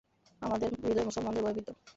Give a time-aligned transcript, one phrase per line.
[0.41, 1.67] আমাদের হৃদয় মুসলমানদের ভয়ে ভীত।